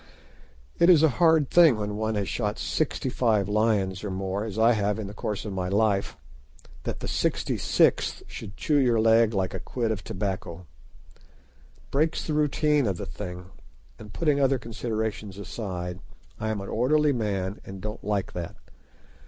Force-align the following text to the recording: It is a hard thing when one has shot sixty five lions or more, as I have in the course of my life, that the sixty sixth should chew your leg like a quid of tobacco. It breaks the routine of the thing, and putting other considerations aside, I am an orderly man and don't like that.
It 0.79 0.89
is 0.89 1.03
a 1.03 1.09
hard 1.21 1.51
thing 1.51 1.77
when 1.77 1.95
one 1.95 2.15
has 2.15 2.27
shot 2.27 2.57
sixty 2.57 3.07
five 3.07 3.47
lions 3.47 4.03
or 4.03 4.09
more, 4.09 4.45
as 4.45 4.57
I 4.57 4.71
have 4.73 4.97
in 4.97 5.05
the 5.05 5.13
course 5.13 5.45
of 5.45 5.53
my 5.53 5.69
life, 5.69 6.17
that 6.85 7.01
the 7.01 7.07
sixty 7.07 7.55
sixth 7.55 8.23
should 8.25 8.57
chew 8.57 8.77
your 8.79 8.99
leg 8.99 9.35
like 9.35 9.53
a 9.53 9.59
quid 9.59 9.91
of 9.91 10.03
tobacco. 10.03 10.65
It 11.17 11.91
breaks 11.91 12.25
the 12.25 12.33
routine 12.33 12.87
of 12.87 12.97
the 12.97 13.05
thing, 13.05 13.51
and 13.99 14.11
putting 14.11 14.39
other 14.41 14.57
considerations 14.57 15.37
aside, 15.37 15.99
I 16.39 16.49
am 16.49 16.61
an 16.61 16.69
orderly 16.69 17.13
man 17.13 17.61
and 17.63 17.79
don't 17.79 18.03
like 18.03 18.33
that. 18.33 18.55